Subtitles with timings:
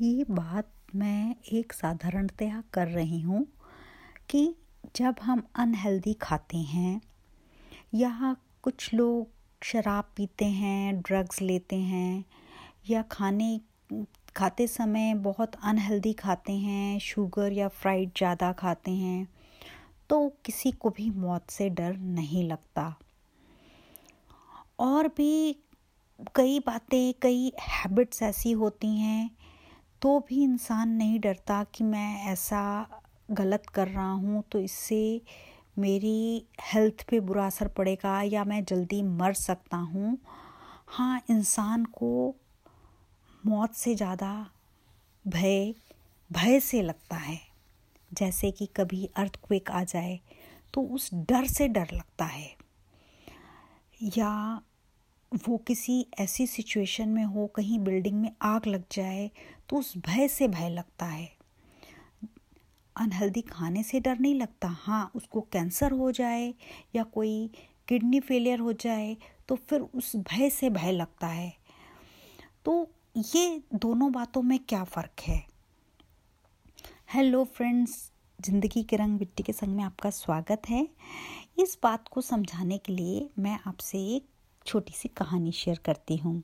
[0.00, 3.46] ये बात मैं एक साधारणतया कर रही हूँ
[4.30, 4.54] कि
[4.96, 7.00] जब हम अनहेल्दी खाते हैं
[7.94, 9.28] या कुछ लोग
[9.62, 12.24] शराब पीते हैं, ड्रग्स लेते हैं
[12.90, 13.60] या खाने,
[14.36, 19.26] खाते समय बहुत अनहेल्दी खाते हैं, शुगर या फ्राइड ज़्यादा खाते हैं
[20.10, 22.94] तो किसी को भी मौत से डर नहीं लगता।
[24.78, 25.56] और भी
[26.36, 29.30] कई बातें, कई हैबिट्स ऐसी होती हैं
[30.02, 32.62] तो भी इंसान नहीं डरता कि मैं ऐसा
[33.30, 35.20] गलत कर रहा हूँ तो इससे
[35.78, 40.16] मेरी हेल्थ पे बुरा असर पड़ेगा या मैं जल्दी मर सकता हूँ।
[40.88, 42.34] हाँ इंसान को
[43.42, 44.32] मौत से ज़्यादा
[45.24, 45.74] भय
[46.30, 47.40] भय से लगता है।
[48.10, 50.18] जैसे कि कभी अर्थक्वेक आ जाए
[50.74, 52.50] तो उस डर से डर लगता है।
[54.16, 54.60] या
[55.32, 59.30] वो किसी ऐसी सिचुएशन में हो, कहीं बिल्डिंग में आग लग जाए
[59.68, 61.28] तो उस भय से भय लगता है।
[62.96, 66.52] अनहेल्दी खाने से डर नहीं लगता। हाँ उसको कैंसर हो जाए
[66.96, 67.50] या कोई
[67.88, 69.16] किडनी फेलियर हो जाए
[69.48, 71.52] तो फिर उस भय से भय लगता है।
[72.64, 75.44] तो ये दोनों बातों में क्या फ़र्क है?
[77.14, 77.92] हेलो फ्रेंड्स
[78.38, 80.86] ज़िंदगी के रंग मिट्टी के संग में आपका स्वागत है।
[81.58, 84.28] इस बात को समझाने के लिए मैं आपसे एक
[84.66, 86.42] छोटी सी कहानी शेयर करती हूँ।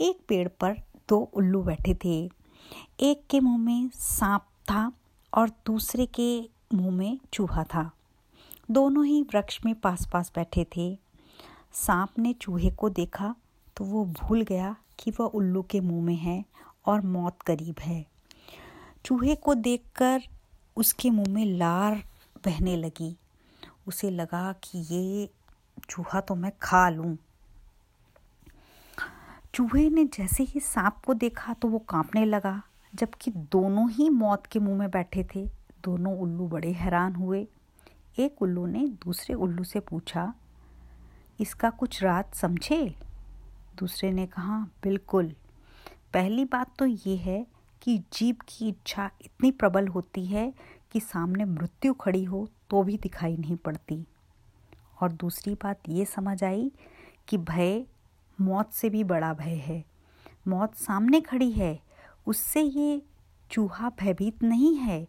[0.00, 0.76] एक पेड़ पर
[1.08, 2.30] दो उल्लू बैठे थे।
[3.00, 4.92] एक के मुँह में सांप था
[5.32, 6.28] और दूसरे के
[6.74, 7.90] मुँह में चूहा था।
[8.70, 10.98] दोनों ही वृक्ष में पास पास बैठे थे।
[11.72, 13.34] सांप ने चूहे को देखा
[13.76, 16.44] तो वो भूल गया कि वह उल्लू के मुँह में है
[16.86, 18.04] और मौत करीब है।
[19.04, 20.22] चूहे को देखकर
[20.76, 22.02] उसके मुँह में लार
[22.44, 23.16] बहने लगी।
[23.86, 25.28] उसे लगा कि ये
[25.90, 27.16] चूहा तो मैं खा लूँ।
[29.54, 32.62] चूहे ने जैसे ही सांप को देखा तो वो कांपने लगा,
[32.94, 35.44] जबकि दोनों ही मौत के मुँह में बैठे थे।
[35.84, 37.46] दोनों उल्लू बड़े हैरान हुए।
[38.18, 40.32] एक उल्लू ने दूसरे उल्लू से पूछा,
[41.40, 42.94] इसका कुछ रात समझे?
[43.78, 45.32] दूसरे ने कहा, बिल्कुल।
[46.14, 47.46] पहली बात तो ये है
[47.82, 50.52] कि जीव की इच्छा इतनी प्रबल होती है
[50.92, 54.04] कि सामने मृत्यु खड़ी हो तो भी दिखाई नहीं पड़ती।
[55.02, 56.70] और दूसरी बात ये समझ आई
[57.28, 57.84] कि भय
[58.40, 59.84] मौत से भी बड़ा भय है।
[60.48, 61.78] मौत सामने खड़ी है।
[62.26, 63.02] उससे ये
[63.50, 65.06] चूहा भयभीत नहीं है।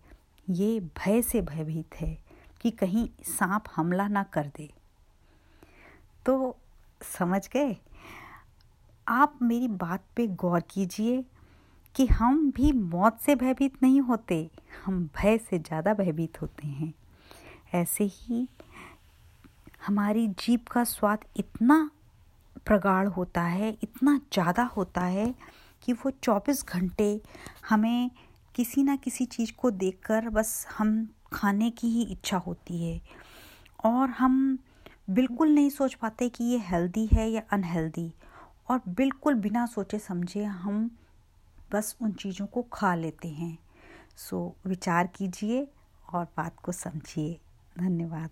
[0.47, 2.17] ये भय से भयभीत है
[2.61, 4.69] कि कहीं सांप हमला ना कर दे।
[6.25, 6.55] तो
[7.01, 7.75] समझ गए?
[9.07, 11.23] आप मेरी बात पे गौर कीजिए
[11.95, 14.49] कि हम भी मौत से भयभीत नहीं होते।
[14.85, 16.93] हम भय से ज़्यादा भयभीत होते हैं।
[17.73, 18.47] ऐसे ही
[19.87, 21.89] हमारी जीप का स्वाद इतना
[22.65, 25.33] प्रगाढ़ होता है, इतना ज़्यादा होता है
[25.83, 27.21] कि वो चौबीस घंटे
[27.69, 28.11] हमें
[28.55, 33.01] किसी ना किसी चीज़ को देखकर बस हम खाने की ही इच्छा होती है।
[33.85, 34.57] और हम
[35.09, 38.11] बिल्कुल नहीं सोच पाते कि ये हेल्दी है या अनहेल्दी।
[38.69, 40.89] और बिल्कुल बिना सोचे समझे हम
[41.71, 43.57] बस उन चीज़ों को खा लेते हैं।
[44.17, 45.67] सो, विचार कीजिए
[46.13, 47.39] और बात को समझिए।
[47.79, 48.29] धन्यवाद।